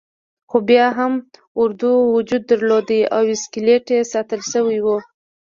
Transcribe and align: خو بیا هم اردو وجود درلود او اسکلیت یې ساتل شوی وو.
خو 0.49 0.57
بیا 0.69 0.85
هم 0.97 1.13
اردو 1.61 1.89
وجود 2.15 2.41
درلود 2.49 2.89
او 3.15 3.23
اسکلیت 3.33 3.85
یې 3.93 3.99
ساتل 4.13 4.41
شوی 4.51 4.77
وو. 4.85 4.97